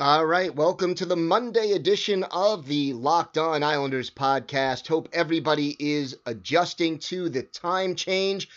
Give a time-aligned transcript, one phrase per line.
[0.00, 4.86] All right, welcome to the Monday edition of the Locked On Islanders podcast.
[4.86, 8.48] Hope everybody is adjusting to the time change.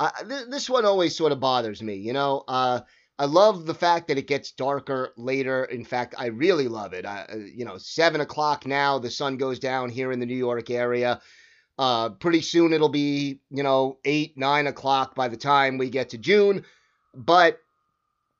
[0.00, 2.42] Uh, th- this one always sort of bothers me, you know.
[2.48, 2.80] Uh,
[3.16, 5.66] I love the fact that it gets darker later.
[5.66, 7.06] In fact, I really love it.
[7.06, 10.68] Uh, you know, seven o'clock now, the sun goes down here in the New York
[10.68, 11.20] area.
[11.78, 16.08] Uh, pretty soon it'll be, you know, eight, nine o'clock by the time we get
[16.08, 16.64] to June.
[17.14, 17.60] But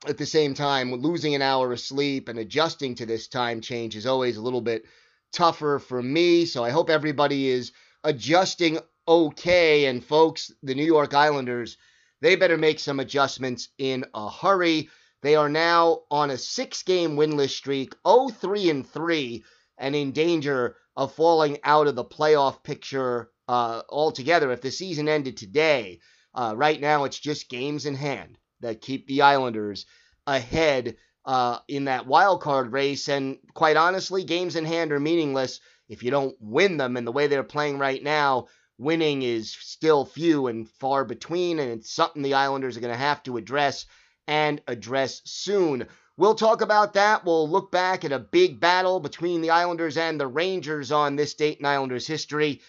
[0.08, 3.94] at the same time, losing an hour of sleep and adjusting to this time change
[3.94, 4.86] is always a little bit
[5.32, 6.46] tougher for me.
[6.46, 9.84] So I hope everybody is adjusting okay.
[9.84, 11.76] And folks, the New York Islanders,
[12.22, 14.88] they better make some adjustments in a hurry.
[15.22, 19.44] They are now on a six game winless streak, 0 3 and 3,
[19.76, 25.08] and in danger of falling out of the playoff picture uh, altogether if the season
[25.08, 26.00] ended today.
[26.34, 29.86] Uh, right now, it's just games in hand that keep the Islanders
[30.26, 33.08] ahead uh, in that wild card race.
[33.08, 36.96] And quite honestly, games in hand are meaningless if you don't win them.
[36.96, 38.46] And the way they're playing right now,
[38.78, 41.58] winning is still few and far between.
[41.58, 43.86] And it's something the Islanders are going to have to address
[44.26, 45.86] and address soon.
[46.16, 47.24] We'll talk about that.
[47.24, 51.34] We'll look back at a big battle between the Islanders and the Rangers on this
[51.34, 52.60] date in Islanders history.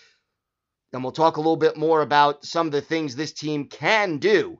[0.93, 4.17] And we'll talk a little bit more about some of the things this team can
[4.17, 4.59] do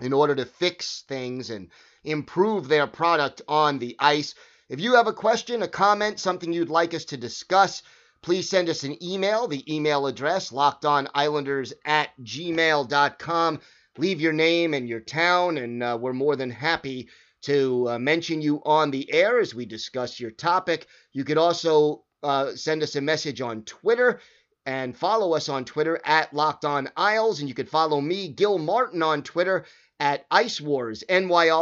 [0.00, 1.70] in order to fix things and
[2.04, 4.34] improve their product on the ice.
[4.68, 7.82] If you have a question, a comment, something you'd like us to discuss,
[8.22, 9.46] please send us an email.
[9.46, 13.60] The email address, lockedonislanders at gmail.com.
[13.98, 17.08] Leave your name and your town, and uh, we're more than happy
[17.42, 20.86] to uh, mention you on the air as we discuss your topic.
[21.12, 24.20] You could also uh, send us a message on Twitter
[24.66, 28.58] and follow us on Twitter at Locked On Isles, and you could follow me, Gil
[28.58, 29.64] Martin, on Twitter
[30.00, 31.52] at Ice Wars NYRVSNYI.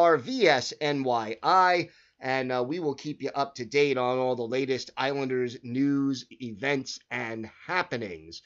[2.21, 6.25] And uh, we will keep you up to date on all the latest Islanders news,
[6.31, 8.41] events, and happenings.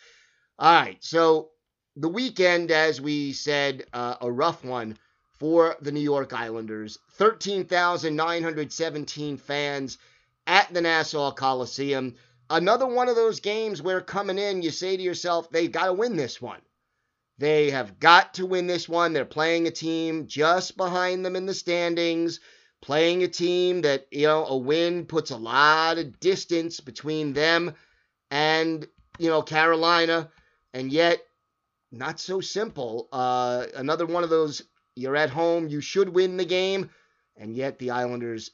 [0.59, 1.50] All right, so
[1.94, 4.99] the weekend, as we said, uh, a rough one
[5.38, 6.99] for the New York Islanders.
[7.12, 9.99] 13,917 fans
[10.47, 12.15] at the Nassau Coliseum.
[12.50, 15.93] Another one of those games where coming in, you say to yourself, they've got to
[15.93, 16.60] win this one.
[17.38, 19.12] They have got to win this one.
[19.12, 22.41] They're playing a team just behind them in the standings,
[22.82, 27.75] playing a team that, you know, a win puts a lot of distance between them
[28.31, 28.87] and,
[29.19, 30.31] you know, Carolina.
[30.75, 31.21] And yet,
[31.93, 33.09] not so simple.
[33.12, 34.62] Uh, another one of those,
[34.97, 36.91] you're at home, you should win the game,
[37.37, 38.50] and yet the Islanders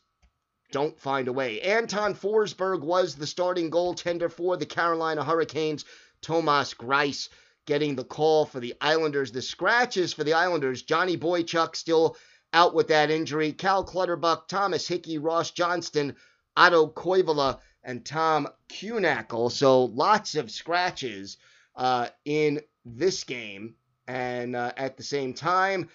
[0.72, 1.61] don't find a way.
[1.62, 5.84] Anton Forsberg was the starting goaltender for the Carolina Hurricanes.
[6.21, 7.28] Thomas Greiss
[7.66, 9.32] getting the call for the Islanders.
[9.32, 12.16] The scratches for the Islanders, Johnny Boychuk still
[12.52, 13.52] out with that injury.
[13.52, 16.16] Cal Clutterbuck, Thomas Hickey, Ross Johnston,
[16.56, 19.50] Otto Koivula, and Tom Kuhnhackl.
[19.50, 21.36] So lots of scratches
[21.76, 23.74] uh, in this game.
[24.06, 25.88] And uh, at the same time,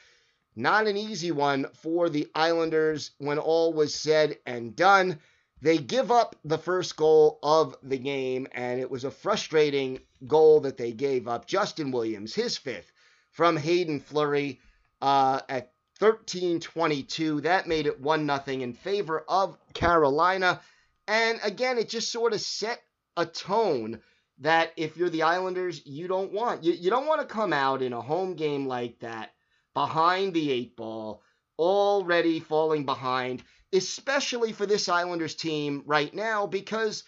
[0.56, 5.20] not an easy one for the Islanders when all was said and done.
[5.62, 10.62] They give up the first goal of the game, and it was a frustrating goal
[10.62, 11.46] that they gave up.
[11.48, 12.92] Justin Williams, his fifth
[13.32, 14.60] from Haydn Fleury
[15.02, 17.44] uh, at 13-22.
[17.44, 20.62] That made it one nothing in favor of Carolina.
[21.08, 22.82] And again, it just sort of set
[23.18, 24.02] a tone
[24.40, 26.64] that if you're the Islanders, you don't want.
[26.64, 29.34] You, you don't want to come out in a home game like that
[29.74, 31.22] behind the eight ball,
[31.58, 33.44] already falling behind
[33.74, 37.04] especially for this Islanders team right now, because,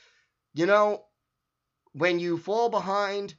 [0.54, 1.04] you know,
[1.94, 3.34] when you fall behind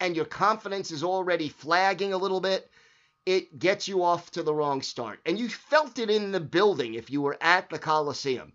[0.00, 2.70] and your confidence is already flagging a little bit,
[3.24, 5.20] it gets you off to the wrong start.
[5.26, 8.52] And you felt it in the building if you were at the Coliseum.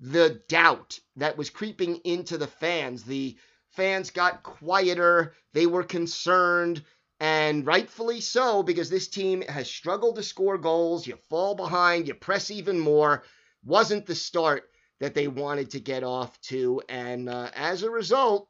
[0.00, 3.36] The doubt that was creeping into the fans, the
[3.70, 6.84] fans got quieter, they were concerned,
[7.20, 11.06] and rightfully so because this team has struggled to score goals.
[11.06, 13.24] You fall behind, you press even more.
[13.64, 14.70] Wasn't the start
[15.00, 16.80] that they wanted to get off to.
[16.88, 18.48] And uh, as a result,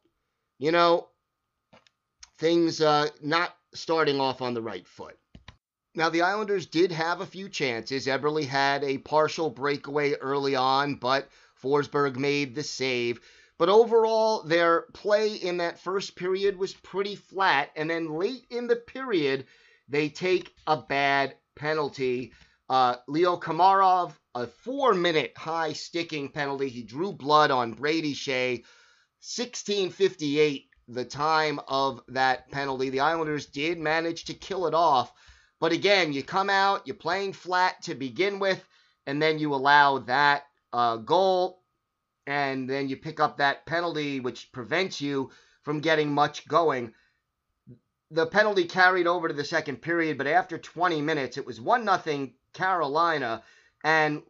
[0.59, 1.09] you know,
[2.39, 5.17] things uh, not starting off on the right foot.
[5.95, 8.07] Now, the Islanders did have a few chances.
[8.07, 11.29] Eberle had a partial breakaway early on, but
[11.61, 13.21] Forsberg made the save.
[13.59, 17.71] But overall, their play in that first period was pretty flat.
[17.75, 19.47] And then late in the period,
[19.89, 22.33] they take a bad penalty.
[22.69, 26.69] Uh, Leo Komarov, a four minute high sticking penalty.
[26.69, 28.63] He drew blood on Brady Skjei.
[29.21, 32.91] 1658, the time of that penalty.
[32.91, 35.13] The Islanders did manage to kill it off.
[35.61, 38.65] But again, you come out, you're playing flat to begin with,
[39.07, 41.63] and then you allow that uh, goal
[42.29, 45.31] and then you pick up that penalty, which prevents you
[45.63, 46.93] from getting much going.
[48.11, 51.89] The penalty carried over to the second period, but after 20 minutes, it was 1
[52.05, 53.43] 0 Carolina.
[53.83, 54.23] And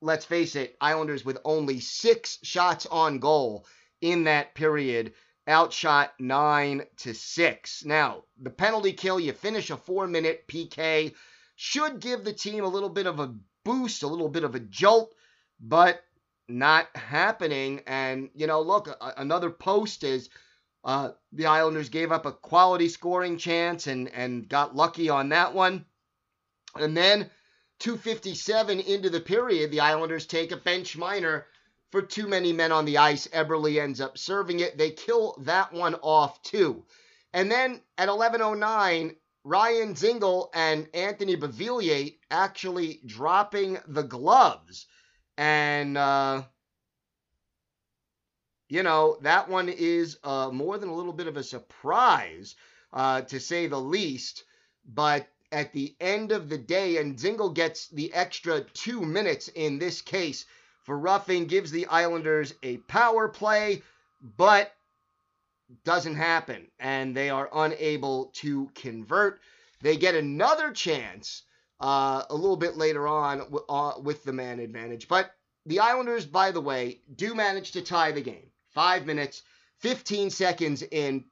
[0.00, 3.66] let's face it, Islanders with only six shots on goal
[4.12, 5.12] in that period
[5.48, 7.84] outshot 9 to 6.
[7.84, 11.14] Now, the penalty kill, you finish a four minute PK,
[11.56, 14.60] should give the team a little bit of a boost, a little bit of a
[14.60, 15.14] jolt,
[15.60, 16.00] but
[16.48, 17.82] not happening.
[17.86, 20.28] And, you know, look, a, another post is
[20.84, 25.54] uh, the Islanders gave up a quality scoring chance and, and got lucky on that
[25.54, 25.84] one.
[26.76, 27.30] And then
[27.80, 31.46] 257 into the period, the Islanders take a bench minor
[31.96, 33.26] for too many men on the ice.
[33.28, 34.76] Eberle ends up serving it.
[34.76, 36.84] They kill that one off too.
[37.32, 44.86] And then at 11:09, Ryan Dzingel and Anthony Beauvillier actually dropping the gloves
[45.38, 46.42] and, uh,
[48.68, 52.56] you know, that one is uh, more than a little bit of a surprise,
[52.92, 54.44] uh, to say the least.
[54.84, 59.78] But at the end of the day, and Dzingel gets the extra two minutes in
[59.78, 60.44] this case
[60.86, 63.82] for roughing, gives the Islanders a power play,
[64.22, 64.72] but
[65.84, 66.68] doesn't happen.
[66.78, 69.40] And they are unable to convert.
[69.82, 71.42] They get another chance
[71.80, 75.08] uh, a little bit later on uh, with the man advantage.
[75.08, 75.32] But
[75.66, 78.50] the Islanders, by the way, do manage to tie the game.
[78.70, 79.42] Five minutes,
[79.80, 81.24] 15 seconds in.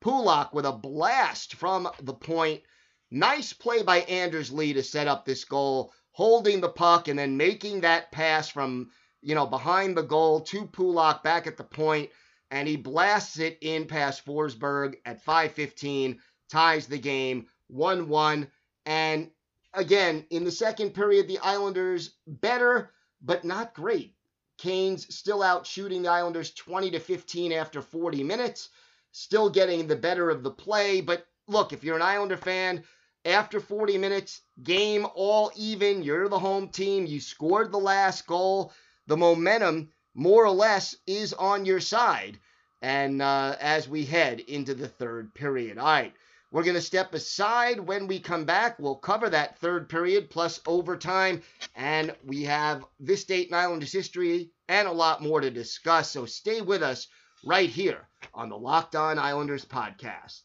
[0.00, 2.62] Pulock with a blast from the point.
[3.10, 7.36] Nice play by Anders Lee to set up this goal, holding the puck and then
[7.36, 8.90] making that pass from,
[9.22, 12.10] you know, behind the goal to Pulock back at the point,
[12.50, 16.18] and he blasts it in past Forsberg at 5:15,
[16.50, 18.46] ties the game 1-1.
[18.84, 19.30] And
[19.72, 22.90] again, in the second period, the Islanders better,
[23.22, 24.14] but not great.
[24.58, 28.68] Canes still out shooting the Islanders 20 to 15 after 40 minutes,
[29.12, 31.00] still getting the better of the play.
[31.00, 32.84] But look, if you're an Islander fan,
[33.24, 38.72] after 40 minutes, game all even, you're the home team, you scored the last goal,
[39.12, 42.38] the momentum more or less is on your side.
[42.80, 46.14] And uh, as we head into the third period, all right.
[46.50, 48.78] We're going to step aside when we come back.
[48.78, 51.42] We'll cover that third period plus overtime,
[51.76, 56.10] and we have this date in Islanders history and a lot more to discuss.
[56.10, 57.08] So stay with us
[57.44, 60.40] right here on the Locked On Islanders podcast.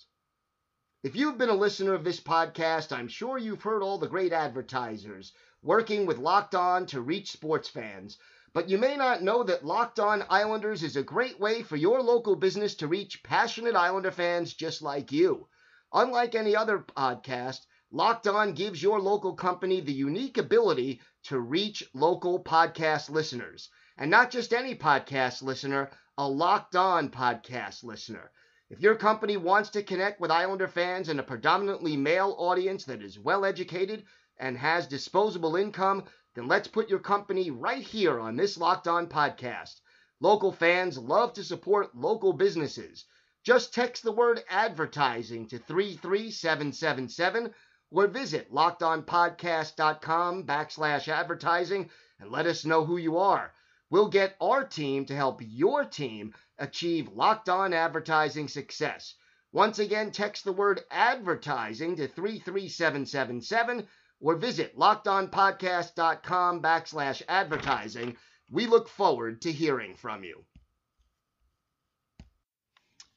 [1.04, 4.34] If you've been a listener of this podcast, I'm sure you've heard all the great
[4.34, 5.32] advertisers
[5.62, 8.18] working with Locked On to reach sports fans.
[8.54, 12.02] But you may not know that Locked On Islanders is a great way for your
[12.02, 15.48] local business to reach passionate Islander fans just like you.
[15.94, 21.84] Unlike any other podcast, Locked On gives your local company the unique ability to reach
[21.94, 23.70] local podcast listeners.
[23.98, 28.32] And not just any podcast listener, a Locked On podcast listener.
[28.70, 33.02] If your company wants to connect with Islander fans and a predominantly male audience that
[33.02, 34.04] is well educated
[34.38, 36.04] and has disposable income,
[36.38, 39.82] then let's put your company right here on this Locked On podcast.
[40.20, 43.06] Local fans love to support local businesses.
[43.44, 47.56] Just text the word advertising to 33777
[47.90, 51.90] or visit lockedonpodcast.com backslash advertising
[52.20, 53.52] and let us know who you are.
[53.90, 59.16] We'll get our team to help your team achieve locked on advertising success.
[59.54, 63.88] Once again, text the word advertising to 33777
[64.20, 68.16] or visit lockedonpodcast.com backslash advertising.
[68.50, 70.44] We look forward to hearing from you.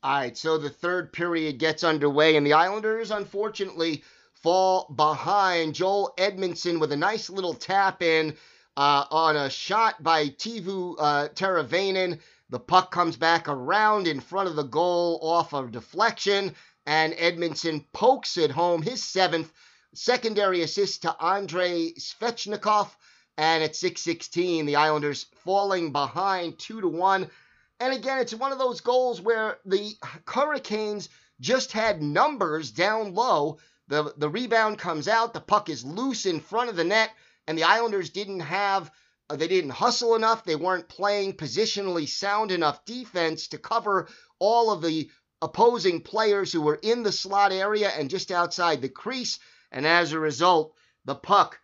[0.02, 4.02] All right, so the third period gets underway, and the Islanders, unfortunately,
[4.32, 5.74] fall behind.
[5.74, 8.34] Joel Edmundson with a nice little tap in
[8.76, 12.18] uh, on a shot by Teuvo uh, Teravainen.
[12.48, 16.54] The puck comes back around in front of the goal off of deflection,
[16.86, 19.52] and Edmundson pokes it home, his seventh
[19.94, 22.88] secondary assist to Andrei Svechnikov.
[23.36, 27.30] And at 6:16, the Islanders falling behind two to one.
[27.78, 31.08] And again, it's one of those goals where the Hurricanes
[31.40, 33.58] just had numbers down low.
[33.88, 37.10] The the rebound comes out, the puck is loose in front of the net,
[37.46, 38.90] and the Islanders didn't have
[39.30, 44.08] uh, they didn't hustle enough, they weren't playing positionally sound enough defense to cover
[44.40, 45.08] all of the
[45.40, 49.38] opposing players who were in the slot area and just outside the crease,
[49.72, 50.74] and as a result,
[51.04, 51.58] the puck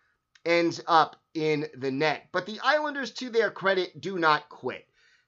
[0.45, 2.29] ends up in the net.
[2.31, 4.87] But the Islanders, to their credit, do not quit.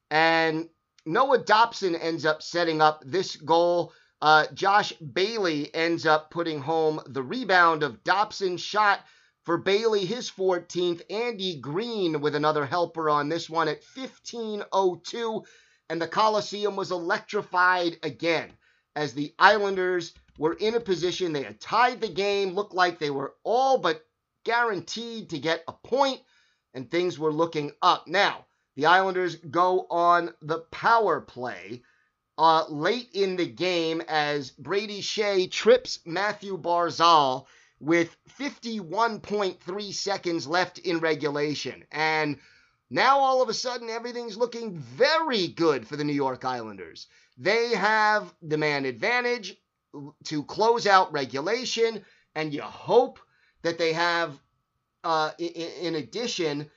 [0.10, 0.70] And
[1.06, 3.94] Noah Dobson ends up setting up this goal.
[4.22, 9.02] Uh, Josh Bailey ends up putting home the rebound of Dobson's shot
[9.44, 11.02] for Bailey, his 14th.
[11.10, 15.44] Andy Greene with another helper on this one at 15:02,
[15.90, 18.52] and the Coliseum was electrified again
[18.96, 23.10] as the Islanders were in a position they had tied the game, looked like they
[23.12, 24.02] were all but
[24.46, 26.22] guaranteed to get a point,
[26.74, 28.08] and things were looking up.
[28.08, 28.46] Now,
[28.78, 31.84] the Islanders go on the power play
[32.38, 37.46] uh, late in the game as Brady Skjei trips Matthew Barzal
[37.82, 41.84] with 51.3 seconds left in regulation.
[41.92, 42.40] And
[42.90, 47.08] now all of a sudden everything's looking very good for the New York Islanders.
[47.38, 49.58] They have the man advantage
[50.26, 52.04] to close out regulation,
[52.36, 53.20] and you hope
[53.64, 54.40] that they have,
[55.04, 55.50] uh, in,
[55.82, 56.70] in addition,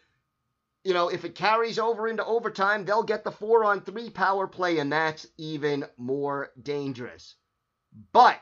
[0.84, 4.46] you know, if it carries over into overtime, they'll get the four on three power
[4.46, 7.36] play, and that's even more dangerous.
[8.12, 8.40] But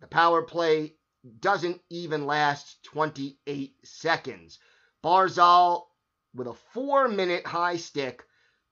[0.00, 0.94] the power play
[1.40, 4.58] doesn't even last 28 seconds.
[5.02, 5.84] Barzal
[6.34, 8.24] with a four minute high stick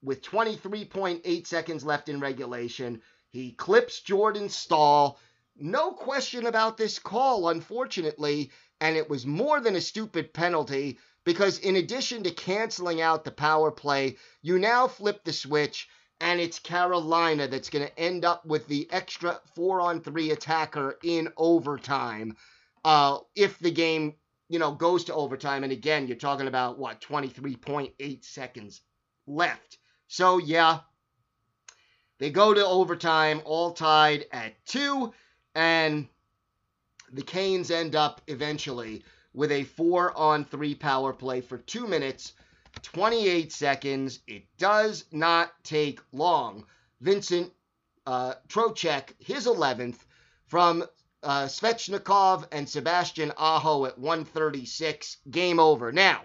[0.03, 3.01] with 23.8 seconds left in regulation.
[3.33, 5.19] He clips Jordan Staal.
[5.57, 11.59] No question about this call, unfortunately, and it was more than a stupid penalty because
[11.59, 15.89] in addition to canceling out the power play, you now flip the switch
[16.21, 20.99] and it's Carolina that's going to end up with the extra four on three attacker
[21.03, 22.37] in overtime.
[22.85, 24.15] Uh, if the game,
[24.51, 28.83] you know, goes to overtime, and again, you're talking about what 23.8 seconds
[29.27, 29.79] left.
[30.07, 30.81] So yeah,
[32.23, 35.13] they go to overtime, all tied at two,
[35.57, 36.07] and
[37.13, 39.03] the Canes end up eventually
[39.35, 42.35] with a four on three power play for two minutes,
[42.83, 44.21] 28 seconds.
[44.29, 46.65] It does not take long.
[47.01, 47.53] Vincent
[48.07, 49.99] uh, Trocheck, his 11th,
[50.47, 50.85] from
[51.25, 55.17] uh, Svechnikov and Sebastian Aho at 136.
[55.29, 55.91] Game over.
[55.91, 56.21] Now,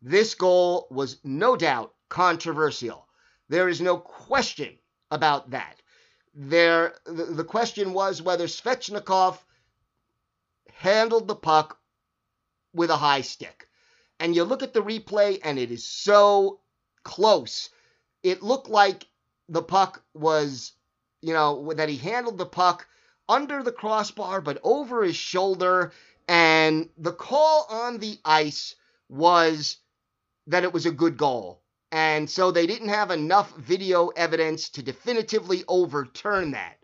[0.00, 3.06] this goal was no doubt controversial.
[3.50, 4.78] There is no question
[5.10, 5.76] about that.
[6.34, 9.38] There, the, the question was whether Svechnikov
[10.72, 11.78] handled the puck
[12.72, 13.68] with a high stick.
[14.20, 16.60] And you look at the replay, and it is so
[17.02, 17.70] close.
[18.22, 19.06] It looked like
[19.48, 20.72] the puck was,
[21.22, 22.86] you know, that he handled the puck
[23.28, 25.92] under the crossbar, but over his shoulder.
[26.26, 28.74] And the call on the ice
[29.08, 29.78] was
[30.48, 31.62] that it was a good goal.
[31.90, 36.78] And so they didn't have enough video evidence to definitively overturn that.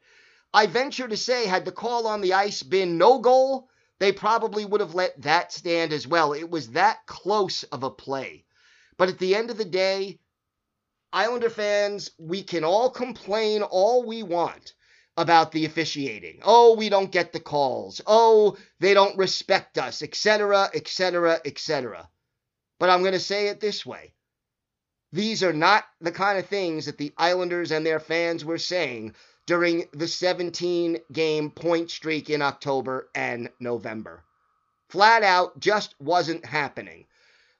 [0.52, 3.68] I venture to say, had the call on the ice been no goal,
[3.98, 6.32] they probably would have let that stand as well.
[6.32, 8.44] It was that close of a play.
[8.96, 10.20] But at the end of the day,
[11.12, 14.74] Islander fans, we can all complain all we want
[15.16, 16.40] about the officiating.
[16.42, 18.00] Oh, we don't get the calls.
[18.06, 22.08] Oh, they don't respect us, etc., etc., etc.
[22.80, 24.13] But I'm going to say it this way.
[25.14, 29.14] These are not the kind of things that the Islanders and their fans were saying
[29.46, 34.24] during the 17 game point streak in October and November.
[34.88, 37.06] Flat out just wasn't happening.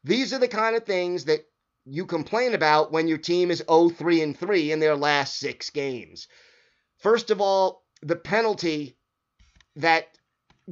[0.03, 1.47] These are the kind of things that
[1.85, 6.27] you complain about when your team is 0-3 and 3 in their last 6 games.
[6.99, 8.97] First of all, the penalty
[9.77, 10.09] that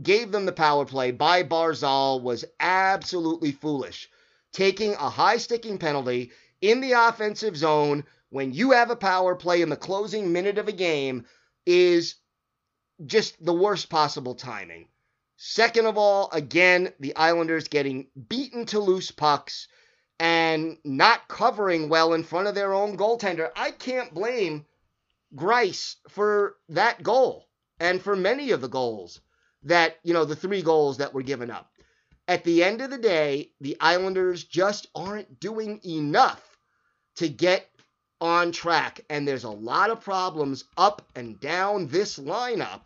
[0.03, 4.09] gave them the power play by Barzal was absolutely foolish.
[4.53, 9.61] Taking a high sticking penalty in the offensive zone when you have a power play
[9.61, 11.27] in the closing minute of a game
[11.67, 12.15] is
[13.05, 14.89] just the worst possible timing.
[15.37, 19.67] Second of all, again, the Islanders getting beaten to loose pucks
[20.21, 23.51] and not covering well in front of their own goaltender.
[23.57, 24.65] I can't blame
[25.35, 27.49] Greiss for that goal
[27.81, 29.21] and for many of the goals
[29.65, 31.73] that, you know, the three goals that were given up.
[32.29, 36.52] At the end of the day, the Islanders just aren't doing enough
[37.17, 37.69] to get
[38.21, 39.01] on track.
[39.11, 42.85] And there's a lot of problems up and down this lineup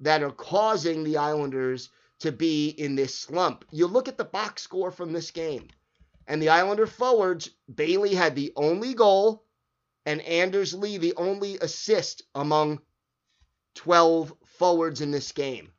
[0.00, 1.90] that are causing the Islanders
[2.20, 3.64] to be in this slump.
[3.70, 5.68] You look at the box score from this game,
[6.26, 9.44] and the Islander forwards, Bailey had the only goal,
[10.04, 12.80] and Anders Lee the only assist among
[13.74, 15.72] 12 forwards in this game.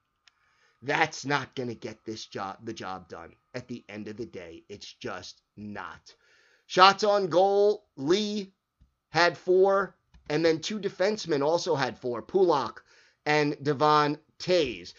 [0.82, 3.36] That's not going to get this job the job done.
[3.54, 6.16] At the end of the day, it's just not.
[6.70, 8.54] Shots on goal, Lee
[9.10, 9.96] had four,
[10.30, 12.84] and then two defensemen also had four, Pulock
[13.26, 14.94] and Devon Toews.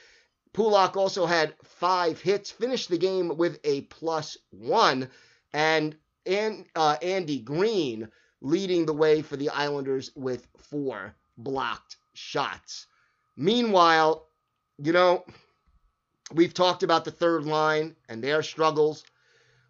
[0.52, 5.10] Pulock also had five hits, finished the game with a plus one,
[5.52, 5.94] and,
[6.26, 8.08] and uh, Andy Greene
[8.40, 12.88] leading the way for the Islanders with four blocked shots.
[13.36, 14.26] Meanwhile,
[14.78, 15.24] you know,
[16.34, 19.04] we've talked about the third line and their struggles.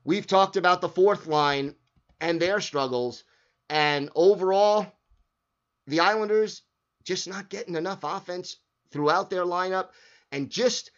[0.02, 1.74] We've talked about the fourth line
[2.20, 3.24] and their struggles.
[3.68, 4.86] And overall,
[5.86, 6.62] the Islanders
[7.04, 8.56] just not getting enough offense
[8.90, 9.88] throughout their lineup.
[10.32, 10.90] And just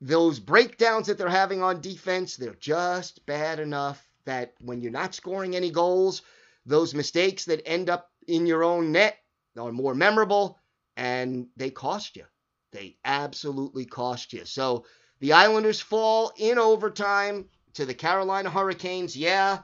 [0.00, 5.14] those breakdowns that they're having on defense, they're just bad enough that when you're not
[5.14, 6.22] scoring any goals,
[6.66, 9.18] those mistakes that end up in your own net
[9.58, 10.58] are more memorable
[10.96, 12.24] and they cost you.
[12.72, 14.44] They absolutely cost you.
[14.44, 14.84] So
[15.20, 19.16] the Islanders fall in overtime to the Carolina Hurricanes.
[19.16, 19.58] Yeah,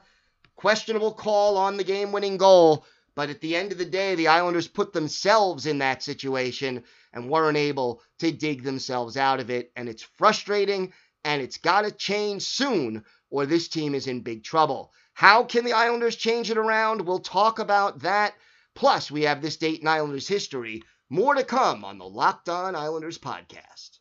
[0.59, 2.85] questionable call on the game winning goal.
[3.15, 7.29] But at the end of the day, the Islanders put themselves in that situation and
[7.29, 9.71] weren't able to dig themselves out of it.
[9.77, 10.91] And it's frustrating
[11.23, 14.91] and it's got to change soon or this team is in big trouble.
[15.13, 17.07] How can the Islanders change it around?
[17.07, 18.33] We'll talk about that.
[18.75, 20.83] Plus, we have this date in Islanders history.
[21.09, 23.98] More to come on the Locked On Islanders podcast.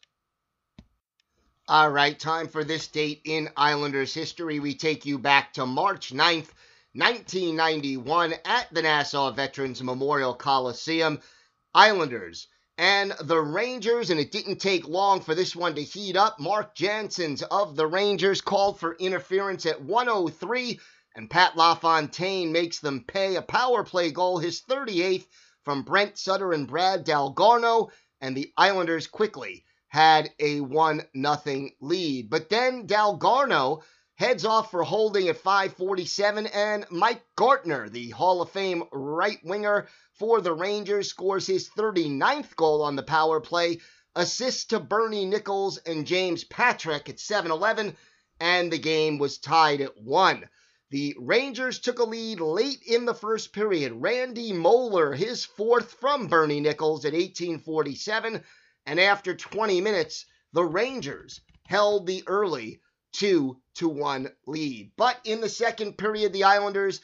[1.71, 4.59] All right, time for this date in Islanders history.
[4.59, 6.49] We take you back to March 9th,
[6.95, 11.21] 1991, at the Nassau Veterans Memorial Coliseum.
[11.75, 16.41] Islanders and the Rangers, and it didn't take long for this one to heat up.
[16.41, 20.81] Mark Janssens of the Rangers called for interference at 103,
[21.17, 25.27] and Pat LaFontaine makes them pay a power play goal, his 38th
[25.67, 27.91] from Brent Sutter and Brad Dalgarno,
[28.23, 32.31] and the Islanders quickly had a 1 0 lead.
[32.31, 33.83] But then Dalgarno
[34.17, 39.89] heads off for holding at 547, and Mike Gartner, the Hall of Fame right winger
[40.13, 43.79] for the Rangers, scores his 39th goal on the power play,
[44.17, 47.97] assists to Bernie Nicholls and James Patrick at 7 11,
[48.41, 50.49] and the game was tied at 1.
[50.91, 53.93] The Rangers took a lead late in the first period.
[53.93, 58.43] Randy Moller, his fourth from Bernie Nicholls at 1847,
[58.89, 60.25] and after 20 minutes,
[60.55, 62.81] the Rangers held the early
[63.13, 64.93] 2 to 1 lead.
[64.97, 67.03] But in the second period, the Islanders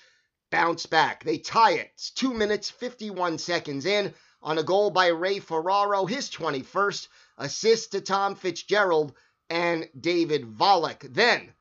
[0.50, 1.24] bounce back.
[1.24, 1.90] They tie it.
[1.92, 7.92] It's 2 minutes 51 seconds in on a goal by Ray Ferraro, his 21st, assist
[7.92, 9.12] to Tom Fitzgerald
[9.50, 11.12] and David Volek.
[11.12, 11.52] Then,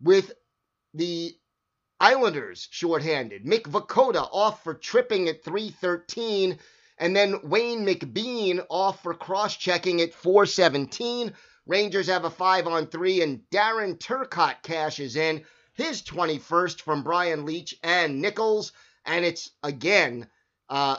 [0.00, 0.32] with
[0.94, 1.36] the
[2.00, 6.58] Islanders shorthanded, Mick Vukota off for tripping at 313
[6.98, 11.32] and then Wayne McBean off for cross checking at 417.
[11.66, 17.44] Rangers have a 5 on 3, and Darren Turcotte cashes in his 21st from Brian
[17.44, 18.72] Leetch and Nicholls.
[19.04, 20.26] And it's again
[20.68, 20.96] uh,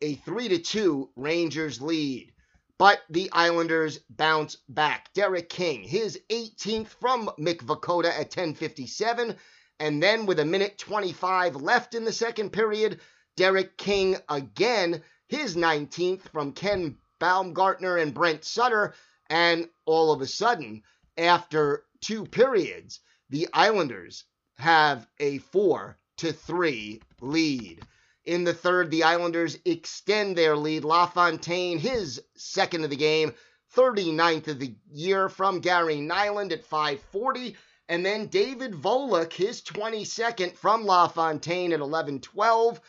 [0.00, 2.32] a 3 to 2 Rangers lead.
[2.78, 5.12] But the Islanders bounce back.
[5.12, 9.36] Derek King, his 18th from Mick Vukota at 1057.
[9.78, 13.00] And then with a minute 25 left in the second period,
[13.36, 18.94] Derek King again his 19th from Ken Baumgartner and Brent Sutter.
[19.28, 20.82] And all of a sudden,
[21.16, 24.24] after two periods, the Islanders
[24.58, 27.80] have a 4 to 3 lead.
[28.24, 30.84] In the third, the Islanders extend their lead.
[30.84, 33.32] LaFontaine, his second of the game,
[33.76, 37.56] 39th of the year from Gary Nylund at 540.
[37.88, 42.80] And then David Volek, his 22nd from LaFontaine at 1112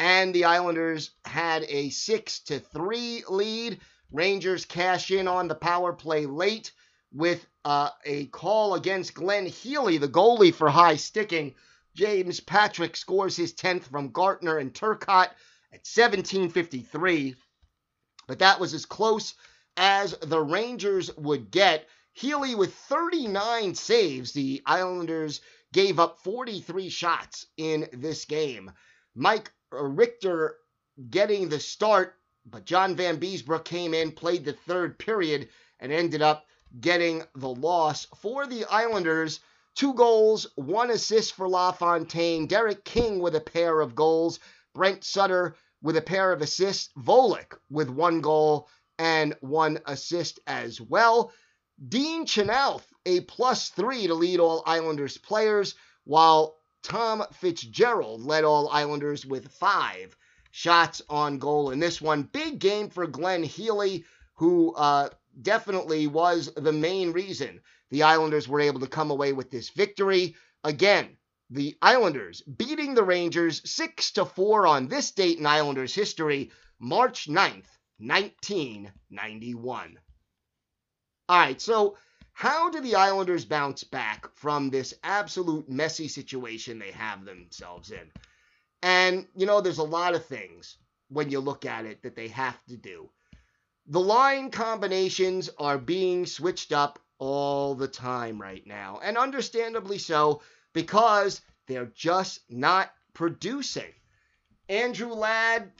[0.00, 3.80] and the Islanders had a 6 to 3 lead.
[4.10, 6.72] Rangers cash in on the power play late
[7.12, 11.54] with uh, a call against Glenn Healy, the goalie for high sticking.
[11.94, 15.32] James Patrick scores his 10th from Gartner and Turcotte
[15.70, 17.36] at 17:53.
[18.26, 19.34] But that was as close
[19.76, 21.86] as the Rangers would get.
[22.14, 24.32] Healy with 39 saves.
[24.32, 25.42] The Islanders
[25.74, 28.72] gave up 43 shots in this game.
[29.14, 30.56] Mike Uh, Richter
[31.10, 36.46] getting the start, but John Vanbiesbrouck came in, played the third period, and ended up
[36.80, 39.40] getting the loss for the Islanders.
[39.74, 42.46] Two goals, one assist for LaFontaine.
[42.46, 44.40] Derek King with a pair of goals.
[44.74, 46.90] Brent Sutter with a pair of assists.
[46.98, 51.32] Volek with one goal and one assist as well.
[51.88, 58.68] Dean Chenoweth, a plus three to lead all Islanders players, while Tom Fitzgerald led all
[58.68, 60.16] Islanders with five
[60.50, 62.22] shots on goal in this one.
[62.22, 65.10] Big game for Glenn Healy, who uh,
[65.42, 70.36] definitely was the main reason the Islanders were able to come away with this victory.
[70.64, 71.16] Again,
[71.50, 77.26] the Islanders beating the Rangers 6 to 4 on this date in Islanders history, March
[77.26, 77.66] 9th,
[77.98, 79.98] 1991.
[81.28, 81.98] All right, so
[82.40, 88.10] how do the Islanders bounce back from this absolute messy situation they have themselves in?
[88.82, 90.78] And, you know, there's a lot of things
[91.10, 93.10] when you look at it that they have to do.
[93.88, 100.40] The line combinations are being switched up all the time right now, and understandably so,
[100.72, 103.92] because they're just not producing.
[104.70, 105.70] Andrew Ladd,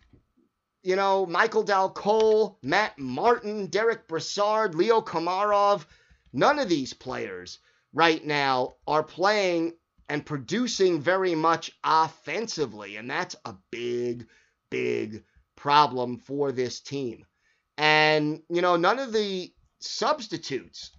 [0.82, 5.86] you know, Michael Dal Colle, Matt Martin, Derek Brassard, Leo Komarov,
[6.32, 7.58] none of these players
[7.92, 9.74] right now are playing
[10.08, 12.96] and producing very much offensively.
[12.96, 14.26] And that's a big,
[14.70, 15.24] big
[15.56, 17.26] problem for this team.
[17.78, 20.90] And, you know, none of the substitutes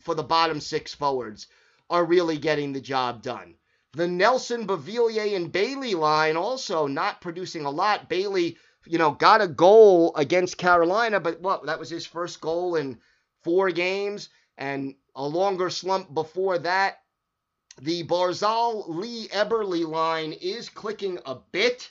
[0.00, 1.46] for the bottom six forwards
[1.88, 3.54] are really getting the job done.
[3.94, 8.08] The Nelson, Beauvillier, and Bailey line also not producing a lot.
[8.08, 11.66] Bailey, you know, got a goal against Carolina, but what?
[11.66, 12.98] That was his first goal in
[13.42, 16.98] four games and a longer slump before that.
[17.80, 21.90] The Barzal Lee Eberle line is clicking a bit,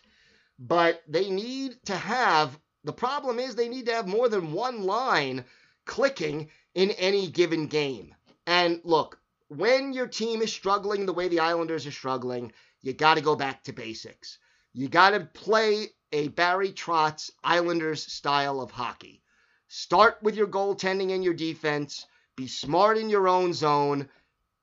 [0.60, 4.84] but they need to have the problem is they need to have more than one
[4.84, 5.46] line
[5.86, 8.16] clicking in any given game.
[8.48, 9.20] And look,
[9.50, 13.36] when your team is struggling the way the Islanders are struggling, you got to go
[13.36, 14.40] back to basics.
[14.74, 19.22] You got to play a Barry Trotz Islanders style of hockey.
[19.68, 22.06] Start with your goaltending and your defense.
[22.42, 24.10] Be smart in your own zone.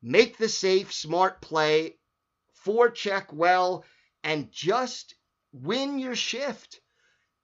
[0.03, 1.95] Make the safe, smart play.
[2.67, 3.85] Forecheck well.
[4.25, 5.15] And just
[5.53, 6.81] win your shift.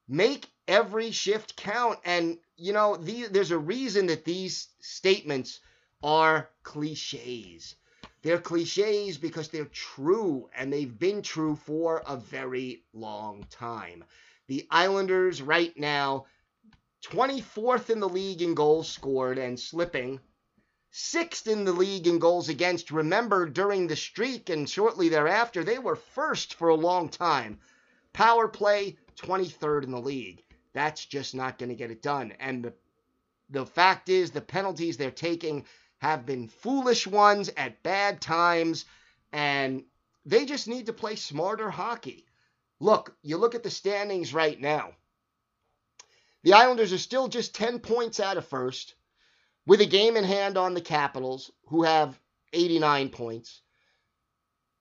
[0.09, 2.01] Make every shift count.
[2.05, 5.61] And, you know, the, there's a reason that these statements
[6.03, 7.77] are cliches.
[8.23, 14.03] They're cliches because they're true and they've been true for a very long time.
[14.49, 16.27] The Islanders, right now,
[17.05, 20.21] 24th in the league in goals scored and slipping,
[20.91, 22.91] sixth in the league in goals against.
[22.91, 27.59] Remember, during the streak and shortly thereafter, they were first for a long time.
[28.13, 30.43] Power play, 23rd in the league.
[30.73, 32.33] That's just not going to get it done.
[32.41, 32.73] And the,
[33.51, 35.67] the fact is, the penalties they're taking
[35.99, 38.85] have been foolish ones at bad times,
[39.33, 39.85] and
[40.25, 42.27] they just need to play smarter hockey.
[42.81, 44.93] Look, you look at the standings right now.
[46.45, 48.95] The Islanders are still just 10 points out of first,
[49.67, 52.21] with a game in hand on the Capitals, who have
[52.53, 53.63] 89 points.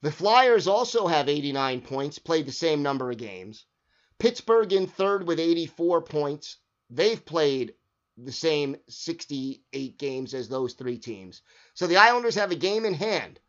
[0.01, 3.65] The Flyers also have 89 points, played the same number of games.
[4.19, 6.57] Pittsburgh in third with 84 points.
[6.89, 7.75] They've played
[8.17, 11.41] the same 68 games as those three teams.
[11.75, 13.39] So the Islanders have a game in hand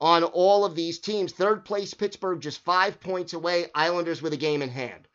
[0.00, 1.32] on all of these teams.
[1.32, 3.70] Third place, Pittsburgh, just five points away.
[3.76, 5.06] Islanders with a game in hand.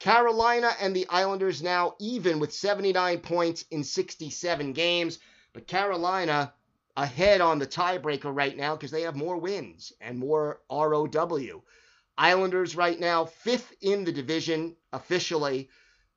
[0.00, 5.18] Carolina and the Islanders now even with 79 points in 67 games.
[5.52, 6.52] But Carolina
[6.96, 11.62] ahead on the tiebreaker right now because they have more wins and more ROW.
[12.16, 15.68] Islanders right now, fifth in the division officially,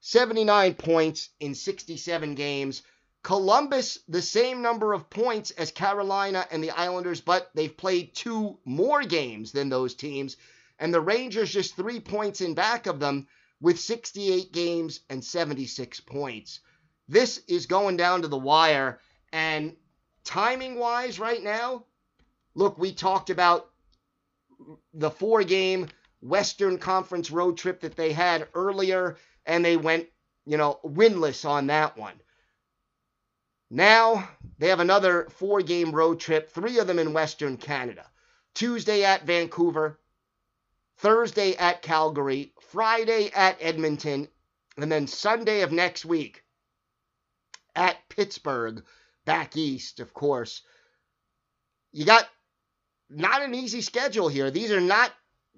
[0.01, 2.83] 79 points in 67 games.
[3.23, 8.59] Columbus, the same number of points as Carolina and the Islanders, but they've played two
[8.63, 10.37] more games than those teams.
[10.79, 13.27] And the Rangers just three points in back of them
[13.61, 16.59] with 68 games and 76 points.
[17.07, 18.99] This is going down to the wire.
[19.31, 19.75] And
[20.23, 21.85] timing wise, right now,
[22.53, 23.69] look, we talked about
[24.93, 25.87] the four game
[26.21, 30.07] Western Conference road trip that they had earlier, and they went,
[30.45, 32.19] you know, winless on that one.
[33.69, 38.05] Now they have another four game road trip, three of them in Western Canada.
[38.53, 39.99] Tuesday at Vancouver,
[40.97, 44.27] Thursday at Calgary, Friday at Edmonton,
[44.77, 46.43] and then Sunday of next week
[47.75, 48.83] at Pittsburgh,
[49.25, 50.61] back east, of course.
[51.91, 52.27] You got
[53.09, 54.51] not an easy schedule here.
[54.51, 55.11] These are not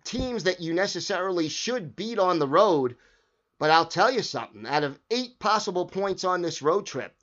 [0.04, 2.95] teams that you necessarily should beat on the road.
[3.60, 7.13] But I'll tell you something out of eight possible points on this road trip,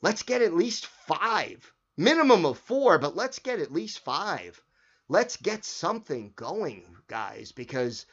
[0.00, 1.72] let's get at least five.
[1.96, 4.62] Minimum of four, but let's get at least five.
[5.10, 8.06] Let's get something going, guys, because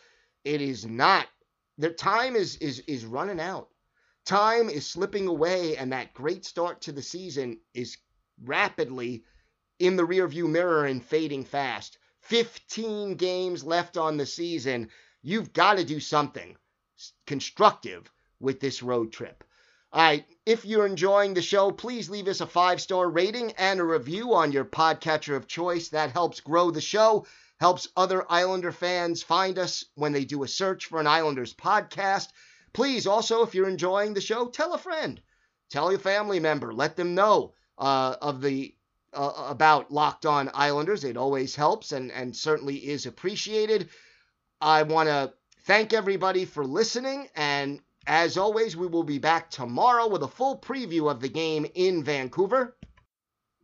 [0.43, 1.27] it is not
[1.77, 3.69] the time is is is running out.
[4.25, 7.97] Time is slipping away, and that great start to the season is
[8.43, 9.23] rapidly
[9.77, 11.99] in the rearview mirror and fading fast.
[12.21, 14.89] 15 games left on the season.
[15.21, 16.57] You've got to do something
[17.27, 19.43] constructive with this road trip.
[19.97, 23.79] All right, if you're enjoying the show, please leave us a five star rating and
[23.79, 25.89] a review on your podcatcher of choice.
[25.89, 27.25] That helps grow the show,
[27.59, 32.27] helps other Islander fans find us when they do a search for an Islanders podcast.
[32.73, 35.19] Please also, if you're enjoying the show, tell a friend,
[35.71, 38.75] tell your family member, let them know uh, of the
[39.13, 41.05] uh, about Locked On Islanders.
[41.05, 43.89] It always helps and, and certainly is appreciated.
[44.61, 45.33] I want to
[45.63, 47.29] thank everybody for listening.
[47.35, 51.67] And as always, we will be back tomorrow with a full preview of the game
[51.75, 52.77] in Vancouver.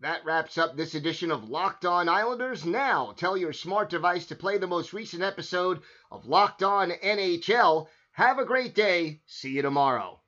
[0.01, 2.65] That wraps up this edition of Locked On Islanders.
[2.65, 7.88] Now, tell your smart device to play the most recent episode of Locked On NHL.
[8.12, 9.21] Have a great day.
[9.25, 10.23] See you tomorrow.